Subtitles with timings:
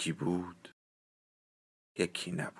[0.00, 0.74] یکی بود
[1.98, 2.54] یکی نبود.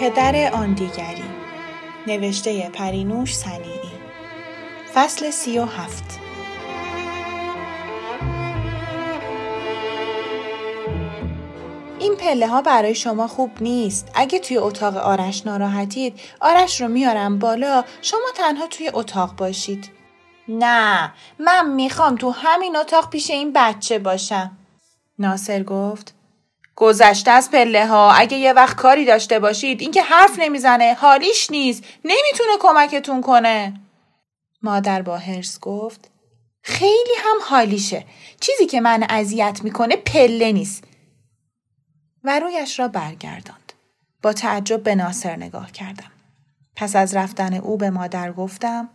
[0.00, 1.24] پدر آن دیگری
[2.06, 3.78] نوشته پرینوش سنیعی
[4.94, 6.13] فصل سی و هفت.
[12.04, 14.08] این پله ها برای شما خوب نیست.
[14.14, 19.90] اگه توی اتاق آرش ناراحتید، آرش رو میارم بالا، شما تنها توی اتاق باشید.
[20.48, 24.56] نه، من می‌خوام تو همین اتاق پیش این بچه باشم.
[25.18, 26.14] ناصر گفت.
[26.76, 31.84] گذشته از پله ها اگه یه وقت کاری داشته باشید اینکه حرف نمی‌زنه حالیش نیست.
[32.04, 33.80] نمی‌تونه کمکتون کنه.
[34.62, 36.10] مادر با هرس گفت.
[36.62, 38.04] خیلی هم حالیشه.
[38.40, 40.83] چیزی که من اذیت می‌کنه پله نیست.
[42.24, 43.72] و رویش را برگرداند.
[44.22, 46.10] با تعجب به ناصر نگاه کردم.
[46.76, 48.88] پس از رفتن او به مادر گفتم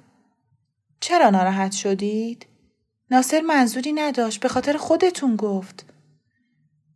[1.00, 2.46] چرا ناراحت شدید؟
[3.12, 5.86] ناصر منظوری نداشت به خاطر خودتون گفت.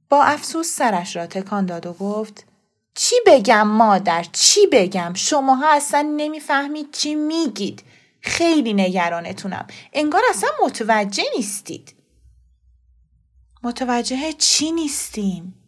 [0.09, 2.45] با افسوس سرش را تکان داد و گفت
[2.95, 7.83] چی بگم مادر چی بگم شماها اصلا نمی‌فهمید چی میگید
[8.21, 11.93] خیلی نگرانتونم انگار اصلا متوجه نیستید
[13.63, 15.62] متوجه چی نیستیم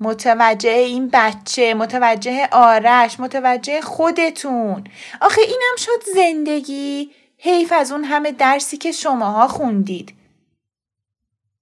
[0.00, 4.84] متوجه این بچه متوجه آرش متوجه خودتون.
[5.20, 7.10] آخه اینم شد زندگی.
[7.38, 10.14] حیف از اون همه درسی که شماها خوندید.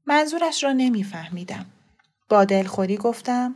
[0.07, 1.67] منظورش را نمیفهمیدم.
[2.29, 3.55] با دلخوری گفتم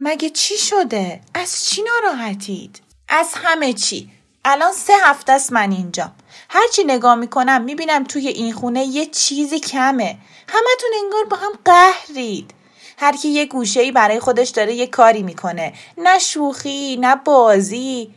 [0.00, 4.10] مگه چی شده؟ از چی ناراحتید؟ از همه چی.
[4.44, 6.12] الان سه هفته است من اینجا
[6.50, 10.18] هرچی نگاه می‌کنم می‌بینم توی این خونه یه چیزی کمه.
[10.48, 12.54] همتون انگار با هم قهرید.
[13.00, 15.72] هر کی یه گوشه ای برای خودش داره یه کاری می‌کنه.
[15.98, 18.14] نه شوخی نه بازی.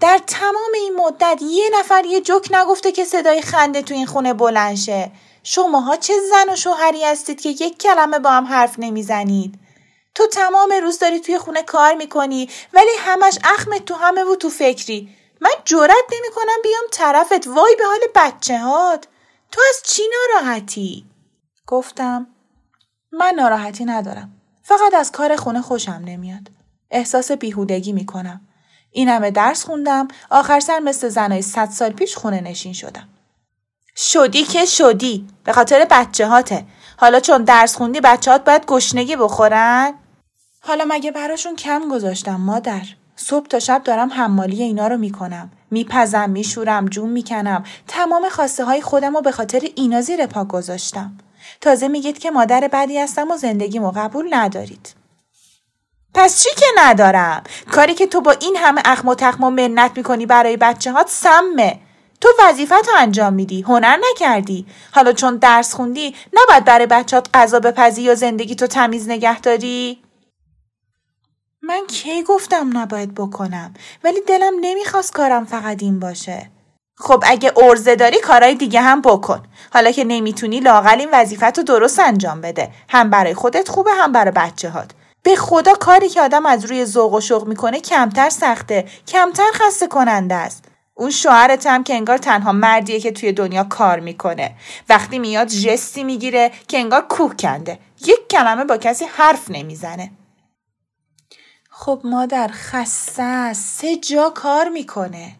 [0.00, 4.34] در تمام این مدت یه نفر یه جوک نگفته که صدای خنده تو این خونه
[4.34, 5.10] بلند شه.
[5.42, 9.54] شماها چه زن و شوهری هستید که یک کلمه با هم حرف نمی‌زنید؟
[10.14, 14.50] تو تمام روز داری توی خونه کار می‌کنی ولی همش اخمت تو همه و تو
[14.50, 15.08] فکری.
[15.40, 17.46] من جرت نمی‌کنم بیام طرفت.
[17.46, 19.08] وای به حال بچه هات
[19.52, 21.04] تو از چی ناراحتی؟
[21.66, 22.26] گفتم
[23.12, 24.30] من ناراحتی ندارم.
[24.62, 26.50] فقط از کار خونه خوشم نمیاد.
[26.90, 28.40] احساس بیهودگی می‌کنم.
[28.90, 33.08] این همه درس خوندم آخر سر مثل زنای صد سال پیش خونه نشین شدم.
[33.96, 36.64] شدی که شدی به خاطر بچه هاته.
[36.96, 39.94] حالا چون درس خوندی بچه هات باید گشنگی بخورن؟
[40.60, 42.82] حالا مگه براشون کم گذاشتم مادر؟
[43.16, 45.50] صبح تا شب دارم حمالی اینا رو می‌کنم.
[45.70, 51.12] میپزم میشورم جون می‌کنم تمام خواسته های خودم رو به خاطر اینا زیر پا گذاشتم.
[51.60, 54.94] تازه میگید که مادر بدی هستم و زندگیمو قبول ندارید.
[56.14, 57.42] پس چی که ندارم؟
[57.72, 61.08] کاری که تو با این همه اخم و تخم و منت می‌کنی برای بچه هات
[61.08, 61.80] سمه.
[62.20, 68.02] تو وظیفت انجام میدی هنر نکردی حالا چون درس خوندی نباید برای بچهات غذا بپزی
[68.02, 70.02] یا زندگی تو تمیز نگه داری
[71.62, 76.50] من کی گفتم نباید بکنم ولی دلم نمی‌خواست کارم فقط این باشه
[77.00, 79.42] خب اگه ارزه داری کارهای دیگه هم بکن.
[79.72, 82.70] حالا که نمی‌تونی لاقل این وظیفت رو درست انجام بده.
[82.88, 84.90] هم برای خودت خوبه هم برای بچه هات
[85.22, 88.88] به خدا کاری که آدم از روی ذوق و شوق می‌کنه کمتر سخته.
[89.08, 90.64] کمتر خسته کننده است.
[90.94, 94.54] اون شوهرت هم که انگار تنها مردیه که توی دنیا کار می‌کنه.
[94.88, 97.78] وقتی میاد جستی می‌گیره که انگار کوه کنده.
[98.06, 100.10] یک کلمه با کسی حرف نمی‌زنه.
[101.70, 105.37] خب مادر خسته سه جا کار می‌کنه.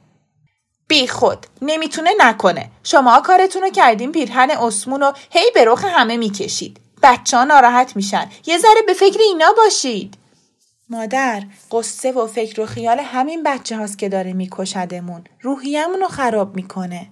[0.88, 1.46] بی خود.
[1.62, 2.70] نمی‌تونه نکنه.
[2.82, 6.80] شما کارتون رو کردین پیرهن اسمون رو هی به رخ همه می‌کشید.
[7.02, 8.30] بچه ها ناراحت میشن.
[8.46, 10.14] یه ذره به فکر اینا باشید.
[10.90, 11.42] مادر
[11.72, 15.24] قصه و فکر و خیال همین بچه هاست که داره میکشدمون.
[15.40, 17.06] روحیمون رو خراب می‌کنه.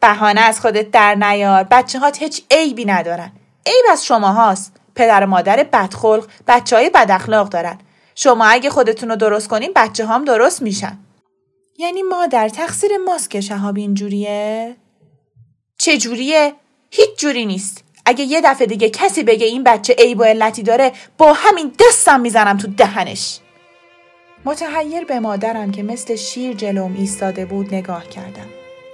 [0.00, 1.64] بهانه از خودت در نیار.
[1.64, 3.32] بچه هات هیچ عیبی ندارن.
[3.66, 7.78] عیب از شما هاست پدر و مادر بدخلق بچه های بداخلاق دارن.
[8.14, 10.98] شما اگه خودتون رو درست کنین بچه هم درست میشن.
[11.80, 14.76] یعنی مادر تقصیر ماست که شهاب اینجوریه؟
[15.78, 16.52] چه جوریه؟
[16.90, 17.84] هیچ جوری نیست.
[18.06, 22.20] اگه یه دفعه دیگه کسی بگه این بچه عیب و علتی داره با همین دستم
[22.20, 23.38] می‌زنم تو دهنش
[24.44, 28.46] متحیر به مادرم که مثل شیر جلوم ایستاده بود نگاه کردم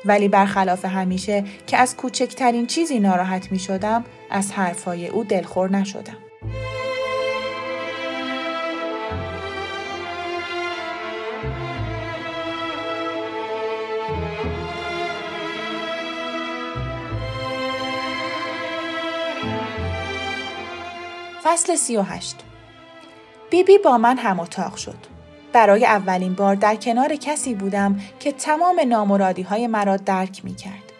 [0.05, 6.26] ولی برخلاف همیشه که از کوچکترین چیزی ناراحت می شدم از حرفای او دلخور نشدم.
[21.49, 22.37] فصل سی و هشت
[23.51, 24.99] بیبی با من هم اتاق شد.
[25.53, 30.93] برای اولین بار در کنار کسی بودم که تمام نامرادی های مرا درک می کرد.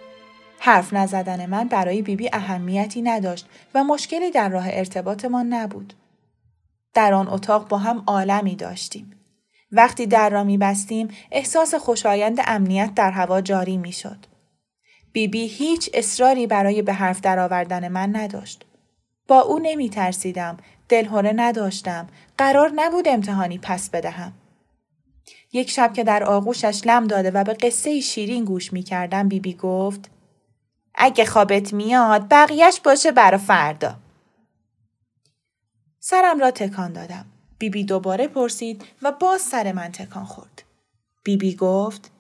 [0.59, 5.93] حرف نزدن من برای بیبی اهمیتی نداشت و مشکلی در راه ارتباطمان نبود.
[6.95, 9.13] در آن اتاق با هم عالمی داشتیم.
[9.73, 14.27] وقتی در را می بستیم احساس خوشایند امنیت در هوا جاری می شد.
[15.13, 18.65] بیبی هیچ اصراری برای به حرف درآوردن من نداشت.
[19.29, 20.57] با او نمی ترسیدم،
[20.89, 22.07] دلهوره نداشتم،
[22.39, 24.33] قرار نبود امتحانی پس بدهم.
[25.53, 29.53] یک شب که در آغوشش لم داده و به قصه شیرین گوش می کردم بیبی
[29.53, 30.11] بی گفت
[30.95, 33.97] اگه خوابت میاد بقیهش باشه برا فردا.
[36.01, 37.27] سرم را تکان دادم.
[37.59, 40.63] بیبی بی دوباره پرسید و باز سر من تکان خورد.
[41.23, 42.11] بیبی بی گفت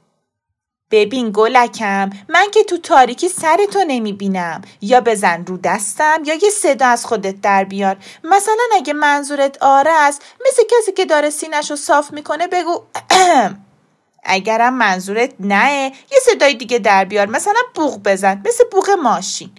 [0.90, 6.34] ببین گلکم من که تو تاریکی سر تو نمی بینم یا بزن رو دستم یا
[6.34, 7.96] یه صدا از خودت در بیار.
[8.24, 12.82] مثلا اگه منظورت آره است مثل کسی که داره سینش رو صاف می‌کنه بگو
[14.24, 17.26] اگرم منظورت نه یه صدای دیگه در بیار.
[17.26, 19.50] مثلا بوغ بزن مثل بوغ ماشین.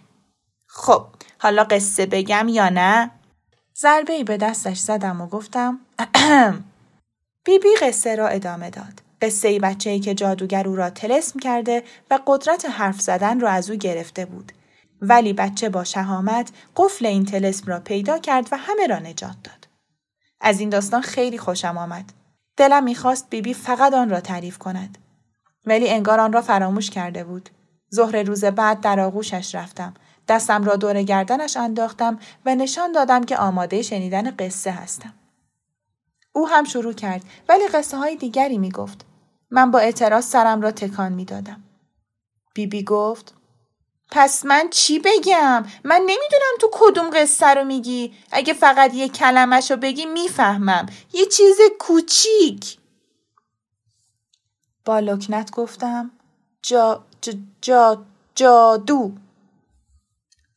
[0.68, 1.06] خب
[1.40, 3.12] حالا قصه بگم یا نه؟
[3.78, 5.80] ضربه ای به دستش زدم و گفتم
[7.46, 9.07] بیبی بی قصه را ادامه داد.
[9.22, 13.70] قصه بچه ای که جادوگر او را تلسم کرده و قدرت حرف زدن را از
[13.70, 14.52] او گرفته بود.
[15.02, 19.68] ولی بچه با شهامت قفل این تلسم را پیدا کرد و همه را نجات داد.
[20.42, 22.14] از این داستان خیلی خوشم آمد.
[22.58, 24.98] دلم می‌خواست بیبی فقط آن را تعریف کند.
[25.66, 27.50] ولی انگار آن را فراموش کرده بود.
[27.96, 29.94] ظهر روز بعد در آغوشش رفتم.
[30.28, 35.14] دستم را دور گردنش انداختم و نشان دادم که آماده شنیدن قصه هستم.
[36.38, 39.06] او هم شروع کرد ولی قصه های دیگری می گفت.
[39.52, 41.64] من با اعتراض سرم را تکان می دادم.
[42.54, 43.34] بیبی گفت
[44.12, 48.14] پس من چی بگم؟ من نمی‌دونم تو کدوم قصه رو میگی.
[48.32, 50.86] اگه فقط یه کلمش رو بگی می‌فهمم.
[51.14, 52.78] یه چیز کوچیک.
[54.86, 56.12] با لکنت گفتم
[56.62, 58.06] جا جا جا
[58.36, 59.12] جادو.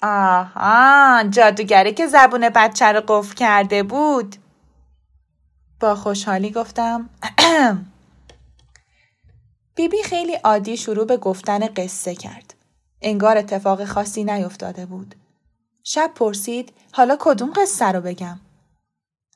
[0.03, 4.37] آها جادوگره که زبون بچه رو قفل کرده بود.
[5.81, 7.09] با خوشحالی گفتم
[9.75, 12.55] بیبی بی خیلی عادی شروع به گفتن قصه کرد.
[13.03, 15.15] انگار اتفاق خاصی نیفتاده بود.
[15.85, 18.41] شب پرسید حالا کدوم قصه رو بگم؟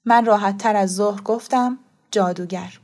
[0.05, 1.79] من راحت تر از ظهر گفتم
[2.11, 2.79] جادوگر.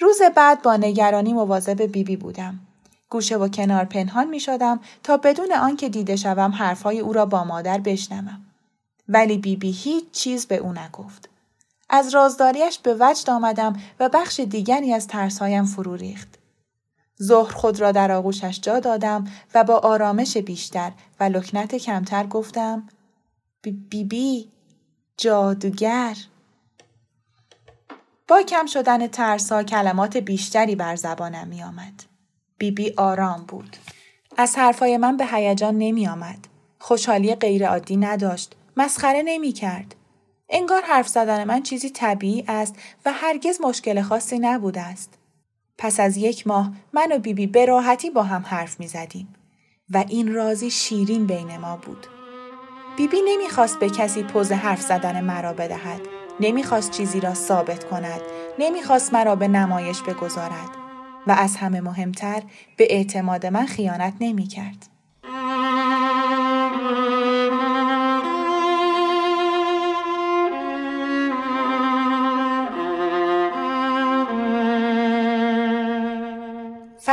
[0.00, 2.60] روز بعد با نگرانی مواظب بیبی بی بودم.
[3.10, 7.44] گوشه و کنار پنهان می شدم تا بدون آنکه دیده شوم حرفهای او را با
[7.44, 8.46] مادر بشنوم.
[9.08, 11.28] ولی بیبی بی هیچ چیز به او نگفت.
[11.90, 16.38] از رازداریش به وجد آمدم و بخش دیگری از ترسهایم فرو ریخت.
[17.22, 19.24] ظهر خود را در آغوشش جا دادم
[19.54, 22.88] و با آرامش بیشتر و لکنت کمتر گفتم
[23.62, 24.48] بی بی,
[25.16, 26.16] جادوگر
[28.28, 32.02] با کم شدن ترسا کلمات بیشتری بر زبانم می آمد.
[32.58, 33.76] بیبی آرام بود.
[34.36, 36.38] از حرفای من به هیجان نمی آمد.
[36.78, 38.54] خوشحالی غیرعادی نداشت.
[38.76, 39.94] مسخره نمی کرد.
[40.50, 42.76] انگار حرف زدن من چیزی طبیعی است
[43.06, 45.18] و هرگز مشکل خاصی نبوده است.
[45.78, 49.34] پس از یک ماه من و بیبی به راحتی با هم حرف می زدیم
[49.90, 52.06] و این رازی شیرین بین ما بود.
[52.96, 56.00] بیبی نمی‌خواست به کسی پوز حرف زدن مرا بدهد.
[56.40, 58.20] نمی‌خواست چیزی را ثابت کند.
[58.58, 60.70] نمی‌خواست مرا به نمایش بگذارد.
[61.26, 62.42] و از همه مهمتر
[62.76, 64.86] به اعتماد من خیانت نمی‌کرد.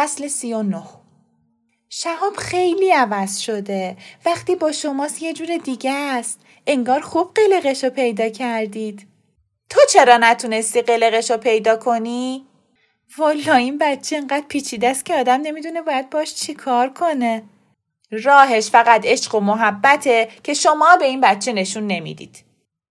[0.05, 0.83] فصل سی و نه
[1.89, 3.97] شهاب خیلی عوض شده.
[4.25, 6.39] وقتی با شماست یه جور دیگه است.
[6.67, 9.07] انگار خوب قلقش رو پیدا کردید.
[9.69, 12.45] تو چرا نتونستی قلقش رو پیدا کنی؟
[13.17, 17.43] والا این بچه انقدر پیچیده است که آدم نمی‌دونه باید باش چی کار کنه.
[18.11, 22.43] راهش فقط عشق و محبته که شما به این بچه نشون نمی‌دید.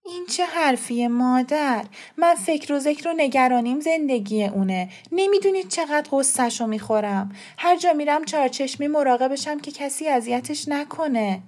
[0.07, 1.85] این چه حرفیه مادر؟
[2.17, 4.89] من فکر و ذکر و نگرانیم زندگی اونه.
[5.13, 7.33] نمی‌دونید چقدر غصهش رو می‌خورم.
[7.59, 11.43] هر جا میرم چارچشمی مراقبشم که کسی اذیتش نکنه.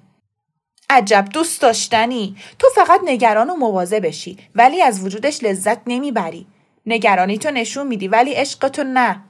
[0.91, 2.37] عجب دوست داشتنی.
[2.59, 6.47] تو فقط نگران و موازه بشی ولی از وجودش لذت نمی‌بری.
[6.87, 9.23] نگرانی تو نشون میدی ولی عشق تو نه.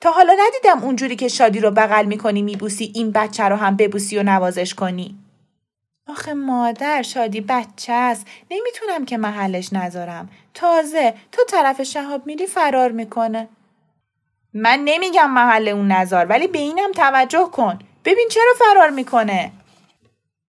[0.00, 4.18] تا حالا ندیدم اونجوری که شادی رو بغل می‌کنی میبوسی این بچه رو هم ببوسی
[4.18, 5.18] و نوازش کنی.
[6.08, 8.26] آخه مادر شادی بچه است.
[8.50, 10.28] نمی‌تونم که محلش نذارم.
[10.54, 13.48] تازه تو طرف شهاب میری فرار می‌کنه.
[14.54, 17.78] من نمیگم محل اون نظر ولی به اینم توجه کن.
[18.04, 19.52] ببین چرا فرار می‌کنه.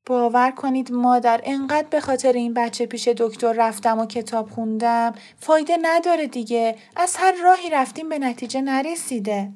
[0.06, 5.78] باور کنید مادر انقدر به خاطر این بچه پیش دکتر رفتم و کتاب خوندم فایده
[5.82, 6.76] نداره دیگه.
[6.96, 9.52] از هر راهی رفتیم به نتیجه نرسیده.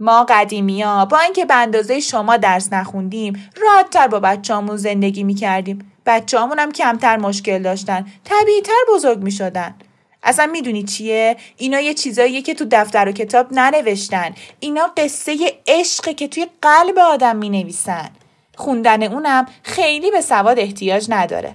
[0.00, 5.92] ما قدیمی ها با اینکه به اندازه شما درس نخوندیم راحتتر با بچه‌هامون زندگی می‌کردیم.
[6.06, 8.06] بچه‌هامون هم کمتر مشکل داشتن.
[8.24, 9.74] طبیعیتر بزرگ می‌شدن.
[10.22, 14.34] اصلا می‌دونی چیه؟ اینا یه چیزاییه که تو دفتر و کتاب ننوشتن.
[14.60, 18.10] اینا قصه عشقه که توی قلب آدم می‌نویسن.
[18.56, 21.54] خوندن اونم خیلی به سواد احتیاج نداره.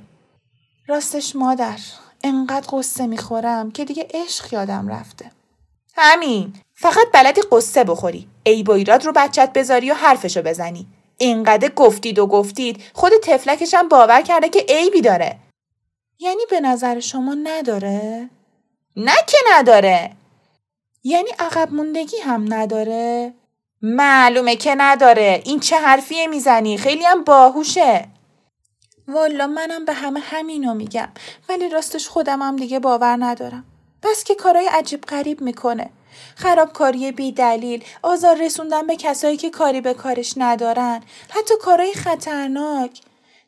[0.88, 1.78] راستش مادر
[2.24, 5.32] انقدر قصه می‌خورم که دیگه عشق یادم رفته.
[5.96, 6.54] همین.
[6.74, 8.28] فقط بلدی قصه بخوری.
[8.44, 10.88] ای و ایراد رو بچت بذاری و حرفشو بزنی.
[11.18, 15.40] اینقدر گفتید و گفتید خود تفلکشم باور کرده که عیبی داره.
[16.20, 18.30] یعنی به نظر شما نداره؟
[18.96, 20.12] نه که نداره.
[21.04, 23.34] یعنی عقب موندگی هم نداره؟
[23.82, 25.42] معلومه که نداره.
[25.46, 28.08] این چه حرفیه می‌زنی؟ خیلی هم باهوشه.
[29.08, 31.10] والا منم به همه همینو میگم.
[31.50, 33.66] ولی راستش خودم هم دیگه باور ندارم.
[34.05, 35.89] بس که کارای عجیب غریب می‌کنه
[36.35, 43.01] خرابکاری بی دلیل آزار رسوندن به کسایی که کاری به کارش ندارن حتی کارای خطرناک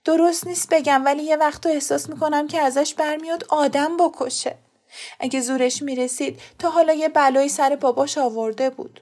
[0.05, 4.55] درست نیست بگم ولی یه وقت احساس می‌کنم که ازش برمیاد آدم بکشه
[5.19, 9.01] اگه زورش می‌رسید تا حالا یه بلایی سر باباش آورده بود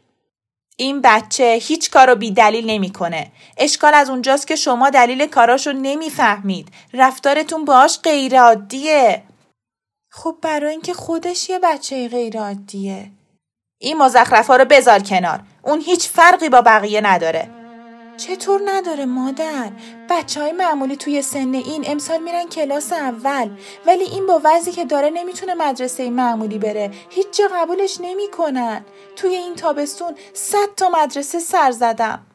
[0.77, 3.31] این بچه هیچ کارو بی دلیل نمی‌کنه.
[3.57, 6.67] اشکال از اونجاست که شما دلیل کاراشو نمی‌فهمید.
[6.93, 9.23] رفتارتون باش غیر عادیه.
[10.17, 13.11] خب برای اینکه خودش یه بچه غیر عادیه.
[13.77, 15.39] این مزخرف ها رو بذار کنار.
[15.63, 17.49] اون هیچ فرقی با بقیه نداره.
[18.17, 19.71] چطور نداره مادر؟
[20.09, 23.49] بچه های معمولی توی سن این امسال میرن کلاس اول
[23.85, 29.35] ولی این با وضعی که داره نمی‌تونه مدرسه معمولی بره هیچ جا قبولش نمی‌کنن توی
[29.35, 32.25] این تابستون صد تا مدرسه سر زدم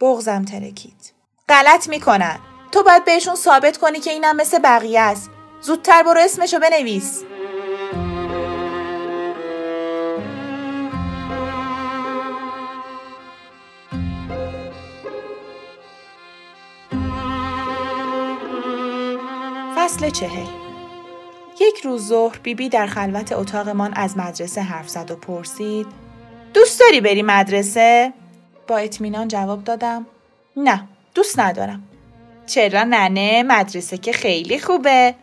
[0.00, 1.12] بغزم ترکید
[1.48, 2.38] غلط می‌کنن
[2.72, 5.30] تو باید بهشون ثابت کنی که اینم مثل بقیه است
[5.66, 7.24] زودتر برو اسمشو بنویس.
[19.76, 20.46] فصل چهل.
[21.60, 25.86] یک روز ظهر بیبی بی در خلوت اتاقمان از مدرسه حرف زد و پرسید
[26.54, 28.12] دوست داری بری مدرسه؟
[28.68, 30.06] با اطمینان جواب دادم
[30.56, 31.82] نه دوست ندارم.
[32.46, 35.14] چرا ننه مدرسه که خیلی خوبه.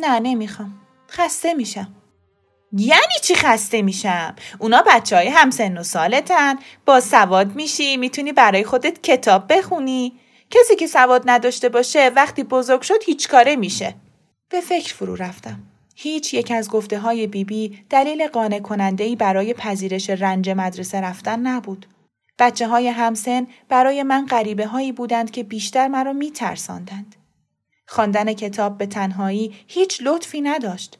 [0.00, 0.74] نه نمی‌خوام
[1.10, 1.94] خسته میشم
[2.72, 6.54] یعنی چی خسته میشم؟ اونا بچه های همسن و سالتن
[6.86, 10.12] با سواد میشی می‌تونی برای خودت کتاب بخونی
[10.50, 13.94] کسی که سواد نداشته باشه وقتی بزرگ شد هیچ کاره میشه.
[14.48, 15.62] به فکر فرو رفتم.
[15.96, 21.40] هیچ یک از گفته های بیبی دلیل قانع کننده ای برای پذیرش رنج مدرسه رفتن
[21.40, 21.86] نبود.
[22.38, 27.16] بچه های همسن برای من غریبه هایی بودند که بیشتر مرا می ترساندند.
[27.92, 30.98] خواندن کتاب به تنهایی هیچ لطفی نداشت.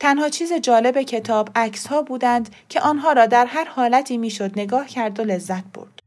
[0.00, 4.86] تنها چیز جالب کتاب عکس ها بودند که آنها را در هر حالتی می‌شد نگاه
[4.86, 6.02] کرد و لذت برد.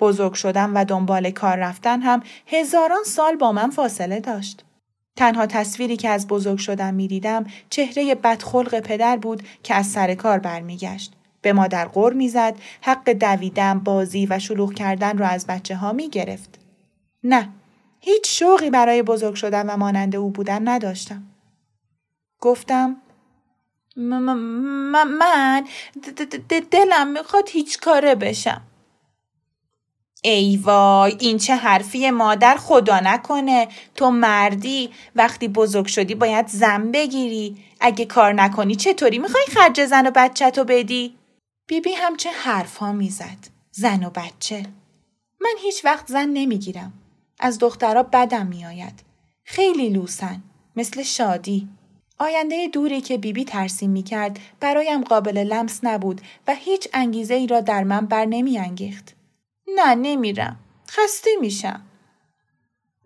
[0.00, 4.64] بزرگ شدن و دنبال کار رفتن هم هزاران سال با من فاصله داشت.
[5.16, 10.14] تنها تصویری که از بزرگ شدن می دیدم چهره بدخلق پدر بود که از سر
[10.14, 11.12] کار برمیگشت.
[11.42, 16.08] به مادر غور می‌زد حق دویدن بازی و شلوغ کردن را از بچه ها می
[16.08, 16.58] گرفت.
[17.24, 17.48] نه
[18.00, 21.22] هیچ شوقی برای بزرگ شدن و مانند او بودن نداشتم.
[22.40, 22.96] گفتم
[23.96, 25.64] من
[26.70, 28.62] دلم می‌خواد هیچ کاره بشم.
[30.22, 36.90] ای وای این چه حرفی مادر خدا نکنه تو مردی وقتی بزرگ شدی باید زن
[36.90, 41.16] بگیری اگه کار نکنی چطوری می‌خوای خرج زن و بچه تو بدی؟
[41.66, 43.38] بیبی هم چه حرف ها می‌زد
[43.72, 44.62] زن و بچه
[45.40, 46.92] من هیچ وقت زن نمی‌گیرم
[47.40, 49.00] از دخترها بدم میآید.
[49.44, 50.42] خیلی لوسن
[50.76, 51.68] مثل شادی.
[52.18, 57.60] آینده دوری که بیبی ترسیم می‌کرد برایم قابل لمس نبود و هیچ انگیزه ای را
[57.60, 59.14] در من بر نمی انگیخت.
[59.76, 60.56] نه نمیرم.
[60.90, 61.82] خسته میشم.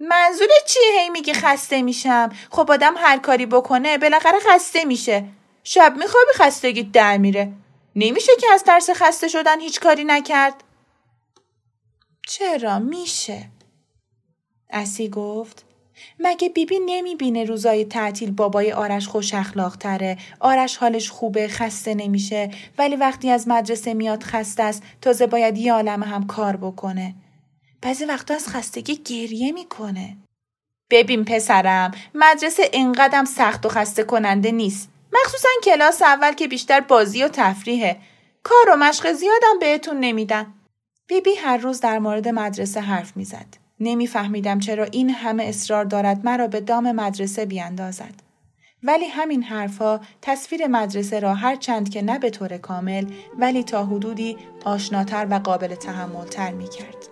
[0.00, 5.24] منظور چیه هی میگی خسته میشم؟ خب آدم هر کاری بکنه بالاخره خسته میشه.
[5.64, 7.52] شب میخوابی خستگی در میره.
[7.96, 10.64] نمیشه که از ترس خسته شدن هیچ کاری نکرد.
[12.28, 13.48] چرا؟ میشه.
[14.72, 15.64] اسی گفت
[16.20, 22.50] مگه بیبی نمی‌بینه روزای تعطیل بابای آرش خوش اخلاق تره آرش حالش خوبه خسته نمیشه
[22.78, 27.14] ولی وقتی از مدرسه میاد خسته است تازه باید یه عالم هم کار بکنه.
[27.82, 30.16] بعضی وقتا از خستگی گریه می‌کنه.
[30.90, 34.88] ببین پسرم مدرسه اینقدرم سخت و خسته کننده نیست.
[35.12, 37.96] مخصوصا کلاس اول که بیشتر بازی و تفریحه.
[38.42, 40.46] کار و مشق زیادم بهتون نمیدن
[41.06, 43.61] بیبی بی هر روز در مورد مدرسه حرف می‌زد.
[43.82, 48.14] نمیفهمیدم چرا این همه اصرار دارد مرا به دام مدرسه بیاندازد
[48.82, 53.06] ولی همین حرفها تصویر مدرسه را هر چند که نه به طور کامل
[53.38, 57.11] ولی تا حدودی آشناتر و قابل تحملتر می کرد.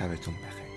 [0.00, 0.69] شبتون بخیر.